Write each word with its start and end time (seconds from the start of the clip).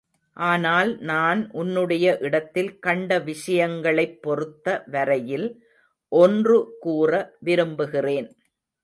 ஆனால், 0.37 0.99
நான் 0.99 1.49
உன்னுடைய 1.51 2.17
இடத்தில் 2.21 2.79
கண்ட 2.79 3.19
விஷயங்களைப் 3.19 4.21
பொறுத்த 4.21 4.83
வரையில் 4.91 5.47
ஒன்று 6.11 6.77
கூற 6.79 7.11
விரும்புகிறேன். 7.39 8.29